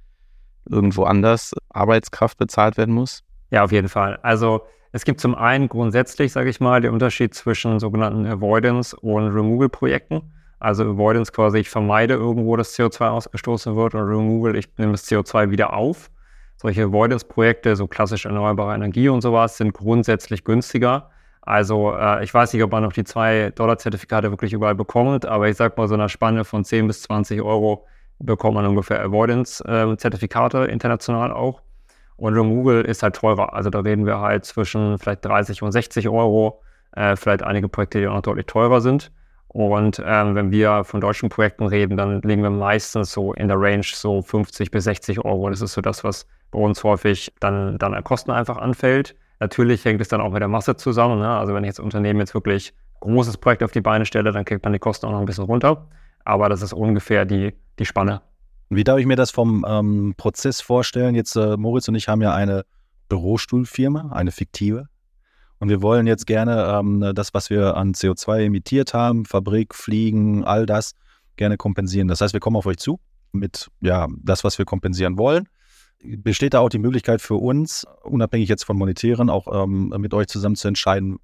[0.68, 3.22] irgendwo anders Arbeitskraft bezahlt werden muss?
[3.50, 4.18] Ja, auf jeden Fall.
[4.22, 9.28] Also es gibt zum einen grundsätzlich, sage ich mal, den Unterschied zwischen sogenannten Avoidance- und
[9.28, 10.22] Removal-Projekten.
[10.58, 15.06] Also Avoidance quasi, ich vermeide irgendwo, dass CO2 ausgestoßen wird und Removal, ich nehme das
[15.08, 16.10] CO2 wieder auf.
[16.56, 21.10] Solche Avoidance-Projekte, so klassisch erneuerbare Energie und sowas, sind grundsätzlich günstiger.
[21.40, 25.56] Also äh, ich weiß nicht, ob man noch die 2-Dollar-Zertifikate wirklich überall bekommt, aber ich
[25.56, 27.86] sage mal so einer Spanne von 10 bis 20 Euro
[28.18, 31.62] bekommt man ungefähr Avoidance-Zertifikate, äh, international auch.
[32.16, 33.54] Und Removal ist halt teurer.
[33.54, 38.00] Also da reden wir halt zwischen vielleicht 30 und 60 Euro, äh, vielleicht einige Projekte,
[38.00, 39.10] die auch noch deutlich teurer sind.
[39.48, 43.60] Und ähm, wenn wir von deutschen Projekten reden, dann liegen wir meistens so in der
[43.60, 45.50] Range so 50 bis 60 Euro.
[45.50, 49.14] Das ist so das, was bei uns häufig dann, dann an Kosten einfach anfällt.
[49.40, 51.18] Natürlich hängt es dann auch mit der Masse zusammen.
[51.18, 51.28] Ne?
[51.28, 54.64] Also wenn ich jetzt Unternehmen jetzt wirklich großes Projekt auf die Beine stelle, dann kriegt
[54.64, 55.88] man die Kosten auch noch ein bisschen runter
[56.24, 58.22] aber das ist ungefähr die, die Spanne.
[58.70, 61.14] Wie darf ich mir das vom ähm, Prozess vorstellen?
[61.14, 62.64] Jetzt, äh, Moritz und ich haben ja eine
[63.08, 64.88] Bürostuhlfirma, eine fiktive.
[65.58, 70.44] Und wir wollen jetzt gerne ähm, das, was wir an CO2 emittiert haben, Fabrik, Fliegen,
[70.44, 70.92] all das,
[71.36, 72.08] gerne kompensieren.
[72.08, 72.98] Das heißt, wir kommen auf euch zu
[73.32, 75.48] mit ja, das, was wir kompensieren wollen.
[76.02, 80.26] Besteht da auch die Möglichkeit für uns, unabhängig jetzt von monetären, auch ähm, mit euch
[80.26, 81.18] zusammen zu entscheiden,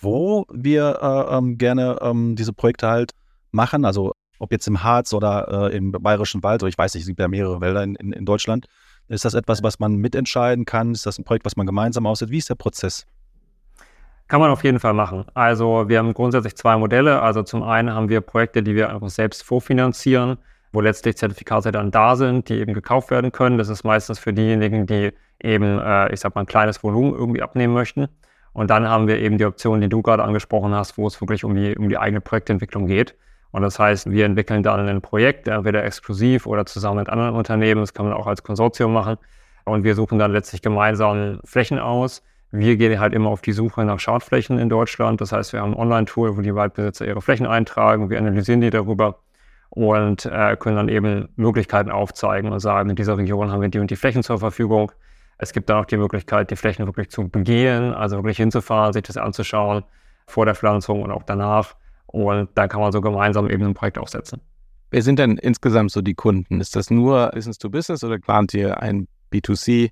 [0.00, 3.12] wo wir äh, ähm, gerne ähm, diese Projekte halt
[3.52, 3.84] machen?
[3.84, 7.08] Also ob jetzt im Harz oder äh, im Bayerischen Wald, oder ich weiß nicht, es
[7.08, 8.66] gibt ja mehrere Wälder in, in, in Deutschland.
[9.08, 10.92] Ist das etwas, was man mitentscheiden kann?
[10.92, 12.30] Ist das ein Projekt, was man gemeinsam aussieht?
[12.30, 13.06] Wie ist der Prozess?
[14.28, 15.24] Kann man auf jeden Fall machen.
[15.32, 17.22] Also wir haben grundsätzlich zwei Modelle.
[17.22, 20.36] Also zum einen haben wir Projekte, die wir einfach selbst vorfinanzieren,
[20.72, 23.56] wo letztlich Zertifikate dann da sind, die eben gekauft werden können.
[23.56, 27.40] Das ist meistens für diejenigen, die eben, äh, ich sag mal, ein kleines Volumen irgendwie
[27.40, 28.08] abnehmen möchten.
[28.52, 31.44] Und dann haben wir eben die Option, die du gerade angesprochen hast, wo es wirklich
[31.44, 33.14] um die, um die eigene Projektentwicklung geht.
[33.50, 37.80] Und das heißt, wir entwickeln dann ein Projekt, entweder exklusiv oder zusammen mit anderen Unternehmen.
[37.80, 39.16] Das kann man auch als Konsortium machen.
[39.64, 42.22] Und wir suchen dann letztlich gemeinsam Flächen aus.
[42.50, 45.20] Wir gehen halt immer auf die Suche nach Schadflächen in Deutschland.
[45.20, 48.08] Das heißt, wir haben ein Online-Tool, wo die Waldbesitzer ihre Flächen eintragen.
[48.08, 49.18] Wir analysieren die darüber
[49.70, 53.78] und äh, können dann eben Möglichkeiten aufzeigen und sagen, in dieser Region haben wir die
[53.78, 54.92] und die Flächen zur Verfügung.
[55.36, 59.02] Es gibt dann auch die Möglichkeit, die Flächen wirklich zu begehen, also wirklich hinzufahren, sich
[59.02, 59.84] das anzuschauen,
[60.26, 61.74] vor der Pflanzung und auch danach.
[62.08, 64.40] Und da kann man so gemeinsam eben ein Projekt aufsetzen.
[64.90, 66.60] Wer sind denn insgesamt so die Kunden?
[66.60, 69.90] Ist das nur Business to Business oder plant ihr ein B2C,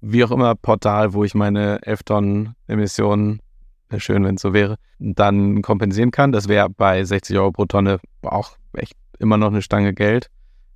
[0.00, 3.40] wie auch immer, Portal, wo ich meine 11 Tonnen Emissionen,
[3.88, 6.32] wäre schön, wenn es so wäre, dann kompensieren kann?
[6.32, 10.28] Das wäre bei 60 Euro pro Tonne auch echt immer noch eine Stange Geld.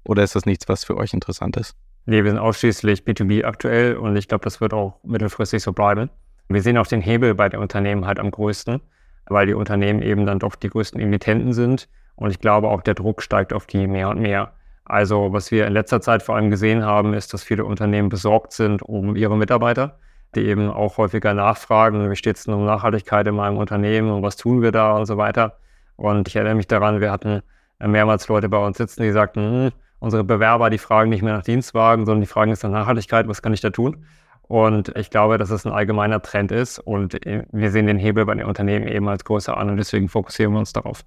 [0.04, 1.74] Oder ist das nichts, was für euch interessant ist?
[2.06, 6.10] Nee, wir sind ausschließlich B2B aktuell und ich glaube, das wird auch mittelfristig so bleiben.
[6.48, 8.80] Wir sehen auch den Hebel bei den Unternehmen halt am größten
[9.26, 11.88] weil die Unternehmen eben dann doch die größten Emittenten sind.
[12.16, 14.52] Und ich glaube, auch der Druck steigt auf die mehr und mehr.
[14.84, 18.52] Also was wir in letzter Zeit vor allem gesehen haben, ist, dass viele Unternehmen besorgt
[18.52, 19.98] sind um ihre Mitarbeiter,
[20.34, 24.22] die eben auch häufiger nachfragen, wie steht es denn um Nachhaltigkeit in meinem Unternehmen und
[24.22, 25.56] was tun wir da und so weiter.
[25.96, 27.42] Und ich erinnere mich daran, wir hatten
[27.78, 31.44] mehrmals Leute bei uns sitzen, die sagten, hm, unsere Bewerber, die fragen nicht mehr nach
[31.44, 34.04] Dienstwagen, sondern die fragen jetzt nach Nachhaltigkeit, was kann ich da tun?
[34.46, 38.34] Und ich glaube, dass es ein allgemeiner Trend ist und wir sehen den Hebel bei
[38.34, 41.02] den Unternehmen eben als größer an und deswegen fokussieren wir uns darauf.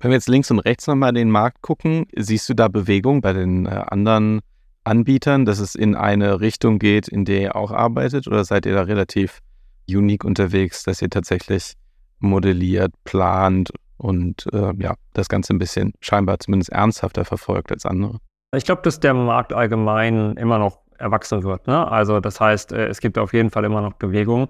[0.00, 3.32] Wenn wir jetzt links und rechts nochmal den Markt gucken, siehst du da Bewegung bei
[3.32, 4.40] den äh, anderen
[4.84, 8.74] Anbietern, dass es in eine Richtung geht, in der ihr auch arbeitet oder seid ihr
[8.74, 9.40] da relativ
[9.88, 11.72] unique unterwegs, dass ihr tatsächlich
[12.18, 18.18] modelliert, plant und äh, ja, das Ganze ein bisschen scheinbar zumindest ernsthafter verfolgt als andere?
[18.54, 21.66] Ich glaube, dass der Markt allgemein immer noch erwachsen wird.
[21.66, 21.90] Ne?
[21.90, 24.48] Also das heißt, äh, es gibt auf jeden Fall immer noch Bewegung.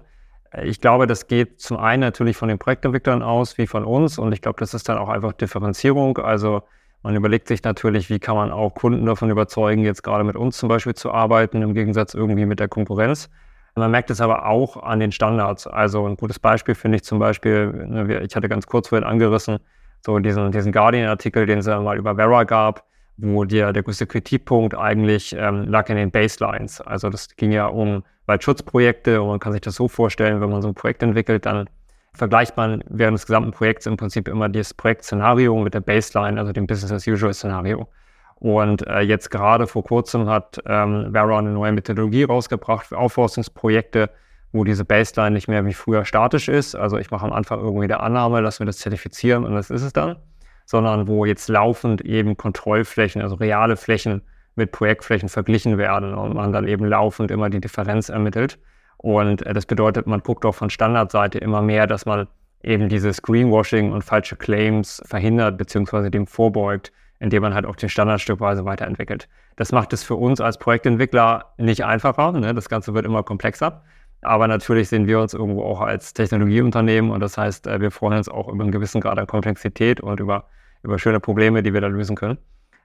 [0.51, 4.17] Äh, ich glaube, das geht zum einen natürlich von den Projektentwicklern aus, wie von uns.
[4.19, 6.17] Und ich glaube, das ist dann auch einfach Differenzierung.
[6.17, 6.61] Also
[7.05, 10.57] Man überlegt sich natürlich, wie kann man auch Kunden davon überzeugen, jetzt gerade mit uns
[10.57, 13.29] zum Beispiel zu arbeiten, im Gegensatz irgendwie mit der Konkurrenz.
[13.75, 15.67] Man merkt es aber auch an den Standards.
[15.67, 19.59] Also ein gutes Beispiel finde ich zum Beispiel, ne, ich hatte ganz kurz vorhin angerissen,
[20.03, 22.85] so diesen, diesen Guardian-Artikel, den es mal über Vera gab,
[23.17, 26.81] wo der, der größte Kritikpunkt eigentlich ähm, lag in den Baselines.
[26.81, 30.61] Also das ging ja um Waldschutzprojekte und man kann sich das so vorstellen, wenn man
[30.61, 31.69] so ein Projekt entwickelt, dann
[32.13, 36.51] vergleicht man während des gesamten Projekts im Prinzip immer das Projektszenario mit der Baseline, also
[36.51, 37.87] dem Business-as-usual-Szenario.
[38.35, 44.09] Und äh, jetzt gerade vor kurzem hat ähm, Vera eine neue Methodologie rausgebracht für Aufforstungsprojekte,
[44.51, 46.75] wo diese Baseline nicht mehr wie früher statisch ist.
[46.75, 49.83] Also ich mache am Anfang irgendwie der Annahme, dass wir das zertifizieren und das ist
[49.83, 50.17] es dann,
[50.65, 54.21] sondern wo jetzt laufend eben Kontrollflächen, also reale Flächen
[54.55, 58.57] mit Projektflächen verglichen werden und man dann eben laufend immer die Differenz ermittelt.
[58.97, 62.27] Und äh, das bedeutet, man guckt auch von Standardseite immer mehr, dass man
[62.63, 66.09] eben dieses Greenwashing und falsche Claims verhindert bzw.
[66.09, 69.27] dem vorbeugt, indem man halt auch den Standard stückweise weiterentwickelt.
[69.55, 72.31] Das macht es für uns als Projektentwickler nicht einfacher.
[72.31, 72.53] Ne?
[72.53, 73.83] Das Ganze wird immer komplexer.
[74.25, 78.17] Aber natürlich sehen wir uns irgendwo auch als Technologieunternehmen und das heißt, äh, wir freuen
[78.17, 80.45] uns auch über einen gewissen Grad an Komplexität und über,
[80.83, 82.37] über schöne Probleme, die wir da lösen können.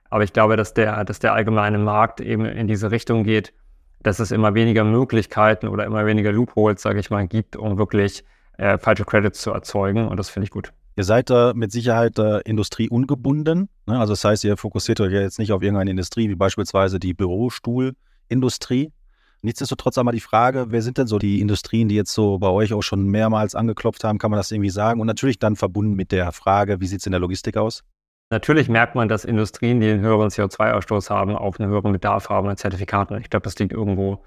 [0.09, 3.53] Aber ich glaube, dass der, dass der allgemeine Markt eben in diese Richtung geht,
[4.03, 8.23] dass es immer weniger Möglichkeiten oder immer weniger Loopholes, sage ich mal, gibt, um wirklich
[8.57, 10.07] äh, falsche Credits zu erzeugen.
[10.07, 10.73] Und das finde ich gut.
[10.97, 13.69] Ihr seid da mit Sicherheit äh, industrieungebunden.
[13.87, 13.99] Ne?
[13.99, 17.13] Also das heißt, ihr fokussiert euch ja jetzt nicht auf irgendeine Industrie, wie beispielsweise die
[17.13, 18.91] Bürostuhlindustrie.
[19.43, 22.73] Nichtsdestotrotz einmal die Frage, wer sind denn so die Industrien, die jetzt so bei euch
[22.73, 24.19] auch schon mehrmals angeklopft haben?
[24.19, 25.01] Kann man das irgendwie sagen?
[25.01, 27.83] Und natürlich dann verbunden mit der Frage, wie sieht es in der Logistik aus?
[28.29, 32.47] Natürlich merkt man, dass Industrien, die einen höheren CO2-Ausstoß haben, auch einen höheren Bedarf haben
[32.47, 33.17] an Zertifikaten.
[33.19, 34.23] Ich glaube, das liegt irgendwo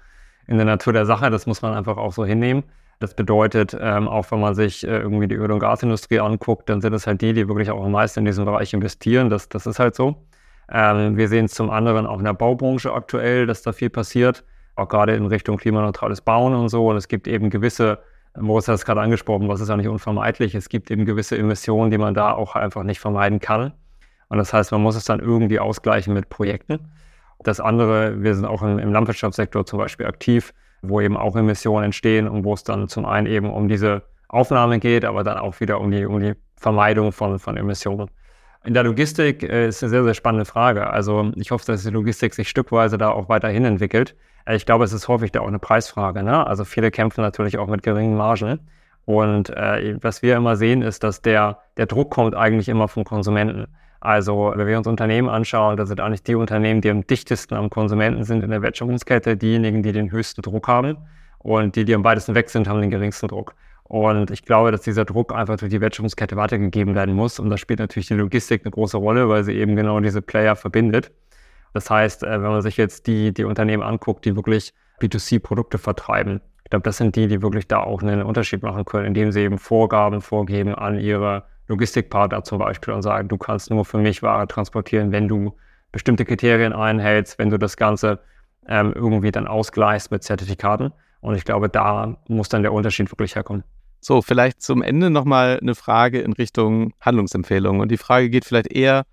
[0.47, 1.31] in der Natur der Sache.
[1.31, 2.63] Das muss man einfach auch so hinnehmen.
[2.99, 6.81] Das bedeutet, ähm, auch wenn man sich äh, irgendwie die Öl- und Gasindustrie anguckt, dann
[6.81, 9.29] sind es halt die, die wirklich auch am meisten in diesem Bereich investieren.
[9.29, 10.27] Das, das ist halt so.
[10.69, 14.43] Ähm, wir sehen es zum anderen auch in der Baubranche aktuell, dass da viel passiert,
[14.75, 16.87] auch gerade in Richtung klimaneutrales Bauen und so.
[16.87, 17.99] Und es gibt eben gewisse,
[18.37, 21.91] Moritz hat es gerade angesprochen, was ist ja nicht unvermeidlich, es gibt eben gewisse Emissionen,
[21.91, 23.73] die man da auch einfach nicht vermeiden kann.
[24.29, 26.91] Und das heißt, man muss es dann irgendwie ausgleichen mit Projekten.
[27.43, 30.53] Das andere, wir sind auch im, im Landwirtschaftssektor zum Beispiel aktiv
[30.89, 34.79] wo eben auch Emissionen entstehen und wo es dann zum einen eben um diese Aufnahme
[34.79, 38.09] geht, aber dann auch wieder um die, um die Vermeidung von, von Emissionen.
[38.65, 40.87] In der Logistik äh, ist eine sehr, sehr spannende Frage.
[40.87, 44.15] Also ich hoffe, dass die Logistik sich stückweise da auch weiterhin entwickelt.
[44.45, 46.23] Äh, ich glaube, es ist häufig da auch eine Preisfrage.
[46.23, 46.45] Ne?
[46.45, 48.59] Also viele kämpfen natürlich auch mit geringen Margen.
[49.05, 53.03] Und äh, was wir immer sehen, ist, dass der, der Druck kommt eigentlich immer vom
[53.03, 53.67] Konsumenten.
[53.99, 57.69] Also, wenn wir uns Unternehmen anschauen, da sind eigentlich die Unternehmen, die am dichtesten am
[57.69, 60.97] Konsumenten sind in der Wertschöpfungskette, diejenigen, die den höchsten Druck haben.
[61.39, 63.55] Und die, die am weitesten weg sind, haben den geringsten Druck.
[63.87, 67.39] Und ich glaube, dass dieser Druck einfach durch die Wertschöpfungskette weitergegeben werden muss.
[67.39, 70.55] Und da spielt natürlich die Logistik eine große Rolle, weil sie eben genau diese Player
[70.55, 71.11] verbindet.
[71.73, 76.41] Das heißt, äh, wenn man sich jetzt die, die Unternehmen anguckt, die wirklich B2C-Produkte vertreiben,
[76.63, 79.41] ich glaube, das sind die, die wirklich da auch einen Unterschied machen können, indem sie
[79.41, 84.23] eben Vorgaben vorgeben an ihre Logistikpartner zum Beispiel und sagen, du kannst nur für mich
[84.23, 85.55] Ware transportieren, wenn du
[85.91, 88.19] bestimmte Kriterien einhältst, wenn du das Ganze
[88.67, 90.91] ähm, irgendwie dann ausgleichst mit Zertifikaten.
[91.21, 93.63] Und ich glaube, da muss dann der Unterschied wirklich herkommen.
[94.07, 97.81] So, vielleicht zum Ende nochmal eine Frage in Richtung Handlungsempfehlungen.
[97.81, 99.07] Und die Frage geht vielleicht eher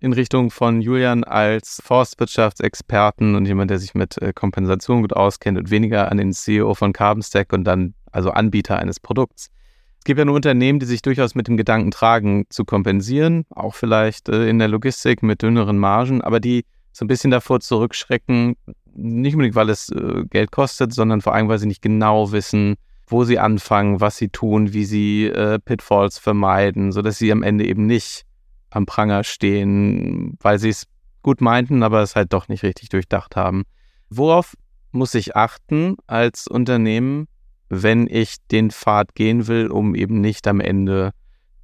[0.00, 5.58] in Richtung von Julian als Forstwirtschaftsexperten und jemand, der sich mit äh, Kompensation gut auskennt
[5.58, 9.50] und weniger an den CEO von Carbonstack und dann also Anbieter eines Produkts.
[9.98, 13.74] Es gibt ja nur Unternehmen, die sich durchaus mit dem Gedanken tragen, zu kompensieren, auch
[13.74, 18.56] vielleicht äh, in der Logistik mit dünneren Margen, aber die so ein bisschen davor zurückschrecken,
[18.94, 22.76] nicht unbedingt, weil es äh, Geld kostet, sondern vor allem, weil sie nicht genau wissen,
[23.10, 27.66] wo sie anfangen, was sie tun, wie sie äh, Pitfalls vermeiden, sodass sie am Ende
[27.66, 28.24] eben nicht
[28.70, 30.86] am Pranger stehen, weil sie es
[31.22, 33.64] gut meinten, aber es halt doch nicht richtig durchdacht haben.
[34.10, 34.54] Worauf
[34.92, 37.28] muss ich achten als Unternehmen,
[37.68, 41.12] wenn ich den Pfad gehen will, um eben nicht am Ende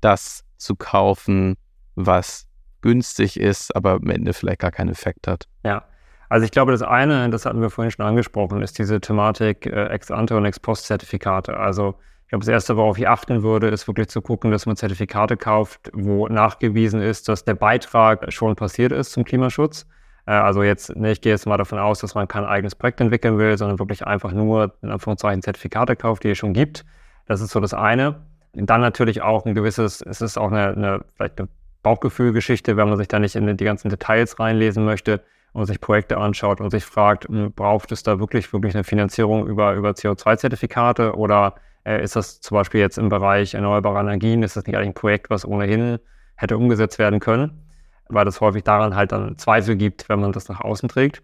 [0.00, 1.56] das zu kaufen,
[1.94, 2.46] was
[2.82, 5.46] günstig ist, aber am Ende vielleicht gar keinen Effekt hat.
[5.64, 5.84] Ja,
[6.28, 9.86] also ich glaube, das eine, das hatten wir vorhin schon angesprochen, ist diese Thematik äh,
[9.88, 11.56] Ex-Ante und Ex-Post-Zertifikate.
[11.56, 14.76] Also ich glaube, das Erste, worauf ich achten würde, ist wirklich zu gucken, dass man
[14.76, 19.86] Zertifikate kauft, wo nachgewiesen ist, dass der Beitrag schon passiert ist zum Klimaschutz.
[20.26, 23.00] Äh, also jetzt, ne, ich gehe jetzt mal davon aus, dass man kein eigenes Projekt
[23.00, 26.84] entwickeln will, sondern wirklich einfach nur in Anführungszeichen Zertifikate kauft, die es schon gibt.
[27.26, 28.22] Das ist so das eine.
[28.56, 31.48] Und dann natürlich auch ein gewisses, es ist auch eine, eine vielleicht eine
[31.82, 35.20] Bauchgefühlgeschichte, wenn man sich da nicht in die ganzen Details reinlesen möchte
[35.54, 39.46] und sich Projekte anschaut und sich fragt, hm, braucht es da wirklich, wirklich eine Finanzierung
[39.46, 44.56] über, über CO2-Zertifikate oder äh, ist das zum Beispiel jetzt im Bereich erneuerbare Energien, ist
[44.56, 45.98] das nicht eigentlich ein Projekt, was ohnehin
[46.36, 47.64] hätte umgesetzt werden können?
[48.08, 51.22] weil es häufig daran halt dann Zweifel gibt, wenn man das nach außen trägt.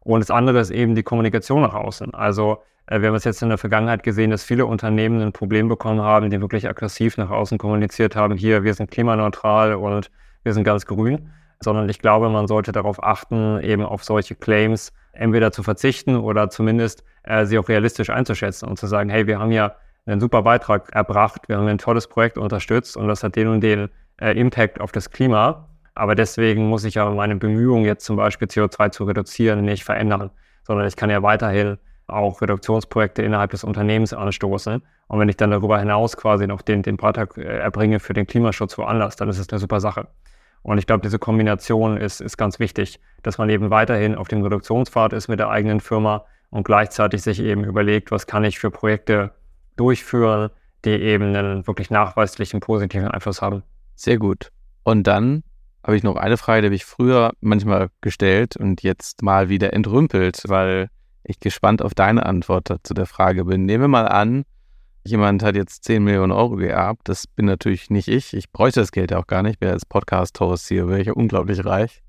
[0.00, 2.14] Und das andere ist eben die Kommunikation nach außen.
[2.14, 5.68] Also äh, wir haben es jetzt in der Vergangenheit gesehen, dass viele Unternehmen ein Problem
[5.68, 10.10] bekommen haben, die wirklich aggressiv nach außen kommuniziert haben, hier, wir sind klimaneutral und
[10.42, 11.30] wir sind ganz grün.
[11.62, 16.50] Sondern ich glaube, man sollte darauf achten, eben auf solche Claims entweder zu verzichten oder
[16.50, 20.42] zumindest äh, sie auch realistisch einzuschätzen und zu sagen, hey, wir haben ja einen super
[20.42, 23.88] Beitrag erbracht, wir haben ein tolles Projekt unterstützt und das hat den und den
[24.20, 25.68] äh, Impact auf das Klima.
[25.94, 30.30] Aber deswegen muss ich ja meine Bemühungen jetzt zum Beispiel CO2 zu reduzieren nicht verändern,
[30.64, 34.82] sondern ich kann ja weiterhin auch Reduktionsprojekte innerhalb des Unternehmens anstoßen.
[35.08, 38.26] Und wenn ich dann darüber hinaus quasi noch den, den Beitrag äh, erbringe für den
[38.26, 40.08] Klimaschutz woanders, dann ist es eine super Sache.
[40.62, 44.42] Und ich glaube, diese Kombination ist, ist ganz wichtig, dass man eben weiterhin auf dem
[44.42, 48.70] Reduktionspfad ist mit der eigenen Firma und gleichzeitig sich eben überlegt, was kann ich für
[48.70, 49.32] Projekte
[49.76, 50.50] durchführen,
[50.84, 53.62] die eben einen wirklich nachweislichen positiven Einfluss haben.
[53.94, 54.52] Sehr gut.
[54.84, 55.42] Und dann
[55.84, 59.72] habe ich noch eine Frage, die habe ich früher manchmal gestellt und jetzt mal wieder
[59.72, 60.88] entrümpelt, weil
[61.24, 63.64] ich gespannt auf deine Antwort zu der Frage bin.
[63.64, 64.44] Nehmen wir mal an,
[65.04, 67.08] jemand hat jetzt 10 Millionen Euro geerbt.
[67.08, 68.34] Das bin natürlich nicht ich.
[68.34, 69.60] Ich bräuchte das Geld ja auch gar nicht.
[69.60, 72.02] Wäre als Podcast-Host hier, wäre ich ja unglaublich reich.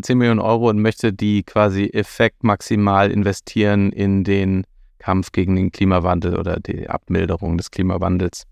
[0.00, 4.64] 10 Millionen Euro und möchte die quasi effekt maximal investieren in den
[4.98, 8.44] Kampf gegen den Klimawandel oder die Abmilderung des Klimawandels.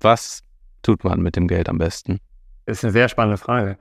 [0.00, 0.40] Was
[0.82, 2.18] tut man mit dem Geld am besten?
[2.64, 3.76] Ist eine sehr spannende Frage.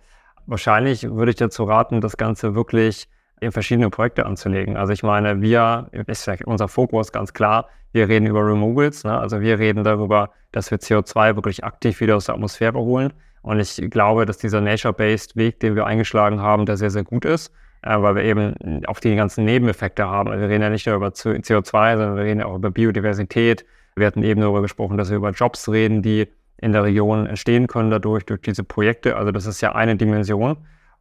[0.45, 3.07] Wahrscheinlich würde ich dazu raten, das Ganze wirklich
[3.39, 4.77] in verschiedene Projekte anzulegen.
[4.77, 9.17] Also ich meine, wir, ist ja unser Fokus ganz klar, wir reden über Removals, ne?
[9.17, 13.13] also wir reden darüber, dass wir CO2 wirklich aktiv wieder aus der Atmosphäre holen.
[13.41, 17.25] Und ich glaube, dass dieser Nature-Based Weg, den wir eingeschlagen haben, der sehr, sehr gut
[17.25, 20.29] ist, äh, weil wir eben auch die ganzen Nebeneffekte haben.
[20.29, 23.65] Also wir reden ja nicht nur über CO2, sondern wir reden auch über Biodiversität.
[23.95, 27.67] Wir hatten eben darüber gesprochen, dass wir über Jobs reden, die in der Region entstehen
[27.67, 29.15] können dadurch, durch diese Projekte.
[29.15, 30.57] Also das ist ja eine Dimension.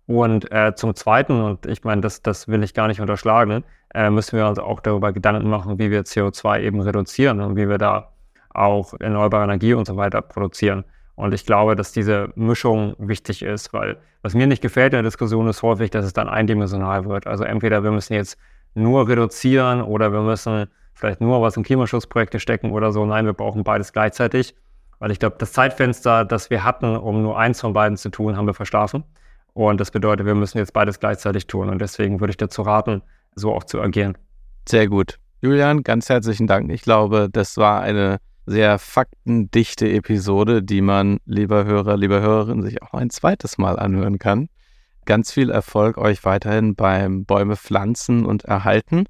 [0.07, 3.65] Und äh, zum Zweiten, und ich meine, das, das will ich gar nicht unterschlagen,
[3.95, 7.69] äh, müssen wir uns auch darüber Gedanken machen, wie wir CO2 eben reduzieren und wie
[7.69, 8.11] wir da
[8.51, 10.85] auch erneuerbare Energie und so weiter produzieren.
[11.17, 15.03] Und ich glaube, dass diese Mischung wichtig ist, weil was mir nicht gefällt in der
[15.03, 17.27] Diskussion ist häufig, dass es dann eindimensional wird.
[17.27, 18.39] Also entweder wir müssen jetzt
[18.75, 23.05] nur reduzieren oder wir müssen vielleicht nur was in Klimaschutzprojekte stecken oder so.
[23.07, 24.55] Nein, wir brauchen beides gleichzeitig.
[24.99, 28.37] Weil ich glaube, das Zeitfenster, das wir hatten, um nur eins von beiden zu tun,
[28.37, 29.05] haben wir verschlafen.
[29.55, 31.69] Und das bedeutet, wir müssen jetzt beides gleichzeitig tun.
[31.69, 33.03] Und deswegen würde ich dazu raten,
[33.35, 34.19] so auch zu agieren.
[34.69, 35.19] Sehr gut.
[35.41, 36.71] Julian, ganz herzlichen Dank.
[36.73, 42.83] Ich glaube, das war eine sehr faktendichte Episode, die man, lieber Hörer, lieber Hörerin, sich
[42.83, 44.49] auch ein zweites Mal anhören kann.
[45.05, 49.05] Ganz viel Erfolg euch weiterhin beim Bäume pflanzen und erhalten.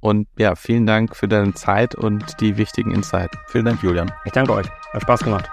[0.00, 3.38] Und ja, vielen Dank für deine Zeit und die wichtigen Insights.
[3.46, 4.10] Vielen Dank, Julian.
[4.24, 4.66] Ich danke euch.
[4.92, 5.48] Hat Spaß gemacht.